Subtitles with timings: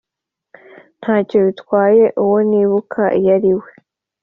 [0.99, 3.69] ntacyo bitwaye uwo nibuka yari we.”